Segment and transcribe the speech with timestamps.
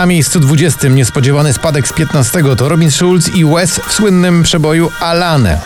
[0.00, 4.90] Na miejscu 20 niespodziewany spadek z 15 to Robin Schulz i Wes w słynnym przeboju
[5.00, 5.60] Alane.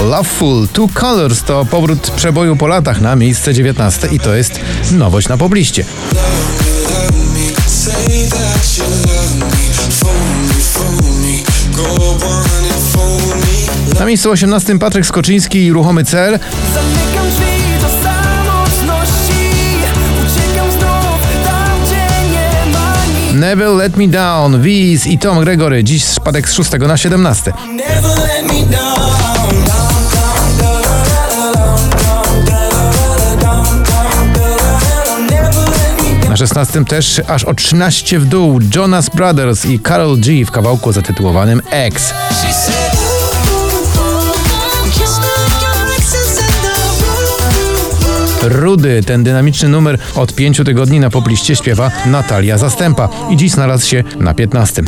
[0.00, 4.60] Loveful Two Colors to powrót przeboju po latach na miejsce 19 i to jest
[4.92, 5.84] nowość na pobliście.
[13.98, 16.38] Na miejscu 18 Patryk Skoczyński i Ruchomy Cel.
[23.32, 25.84] Never Let Me Down, Wiz i Tom Gregory.
[25.84, 27.52] Dziś spadek z 6 na 17.
[27.66, 29.12] Never let me down.
[35.30, 40.20] Never let me Na 16 też aż o 13 w dół Jonas Brothers i Carol
[40.20, 42.14] G w kawałku zatytułowanym X.
[48.42, 53.86] Rudy, ten dynamiczny numer od 5 tygodni na popliście śpiewa Natalia Zastępa i dziś znalazł
[53.86, 54.82] się na 15.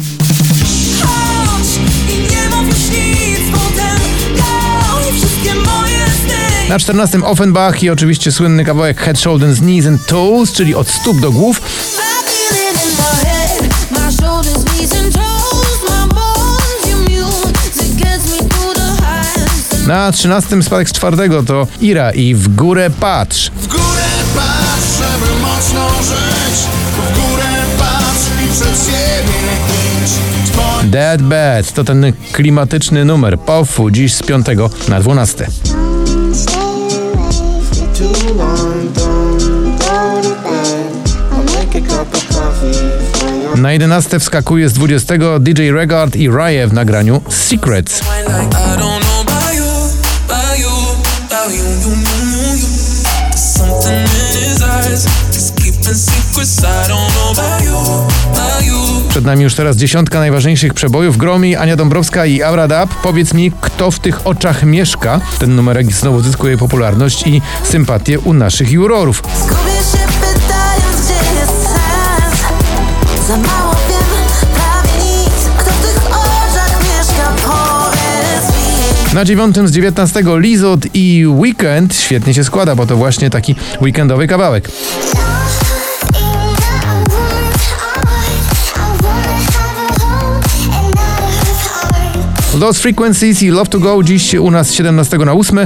[1.02, 1.66] Chodź
[2.08, 3.98] i nie mów już nic Potem
[4.36, 10.06] dał wszystkie moje sny Na 14 Offenbach i oczywiście słynny kawałek Head, Shoulders, Knees and
[10.06, 11.60] Toes, czyli od stóp do głów.
[19.86, 23.50] Na 13 spadek z czwartego to Ira i W górę patrz.
[23.56, 24.04] w górę
[24.36, 26.60] patrz, żeby mocno żyć.
[26.92, 27.44] W górę
[27.78, 29.38] patrz i przed siebie
[30.04, 30.90] idź.
[30.90, 34.46] Dead Bad to ten klimatyczny numer Pofu dziś z 5
[34.88, 35.46] na 12.
[37.94, 41.14] too long, don't go to bed.
[41.30, 42.72] I'll make a cup of coffee
[43.12, 43.62] for you.
[43.62, 48.00] Na 11 wskakuje z 20 DJ Regard i Rye w nagraniu Secrets.
[51.44, 52.68] About you, you, you, you.
[53.30, 56.64] There's something in his eyes, he's keeping secrets.
[56.64, 57.76] I don't know about you,
[58.32, 59.08] about you.
[59.08, 61.16] Przed nami już teraz dziesiątka najważniejszych przebojów.
[61.16, 62.94] Gromi, Ania Dąbrowska i Aura Dab.
[63.02, 65.20] Powiedz mi, kto w tych oczach mieszka?
[65.38, 69.22] Ten numerek znowu zyskuje popularność i sympatię u naszych jurorów.
[69.22, 73.73] Gubię się pytając, gdzie jest sens Za mało
[79.14, 84.26] Na dziewiątym z 19 Lizot i Weekend świetnie się składa, bo to właśnie taki weekendowy
[84.26, 84.68] kawałek.
[92.58, 95.58] Lost Frequencies i Love to Go dziś u nas z 17 na 8.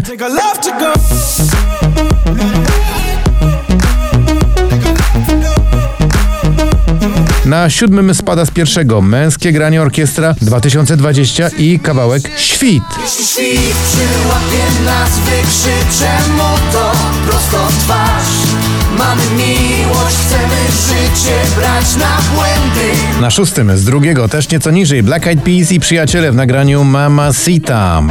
[7.58, 12.82] Na siódmym spada z pierwszego Męskie Granie Orkiestra 2020 i kawałek Świt.
[18.98, 19.10] Na.
[23.20, 27.32] Na szóstym z drugiego też nieco niżej Black Eyed Peas i przyjaciele w nagraniu Mama
[27.32, 28.02] Sita.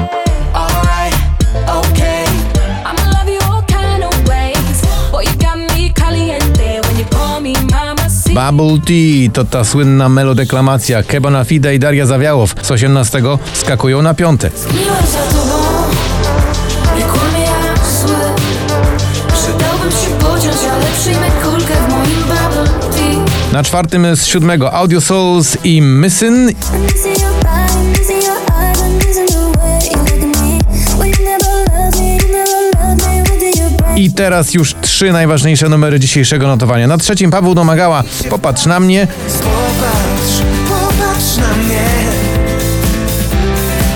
[8.37, 11.03] Bubble Tea to ta słynna melodeklamacja.
[11.03, 13.21] Kebana Fide i Daria Zawiałow z 18
[13.53, 14.49] skakują na piąte.
[23.51, 26.57] Na czwartym z siódmego Audio Souls i Missing
[33.97, 36.87] I teraz już trzy najważniejsze numery dzisiejszego notowania.
[36.87, 39.07] Na trzecim Paweł Domagała Popatrz na mnie.
[39.27, 41.85] Popatrz, popatrz na mnie.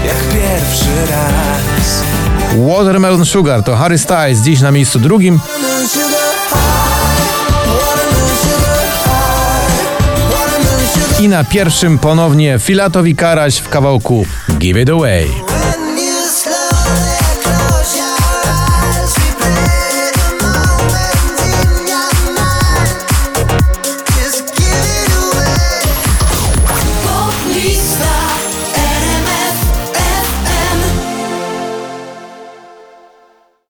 [0.06, 2.04] Jak pierwszy raz.
[2.68, 5.40] Watermelon Sugar to Harry Styles dziś na miejscu drugim.
[11.20, 14.26] I na pierwszym ponownie Filatowi Karaś w kawałku
[14.60, 15.51] Give It Away.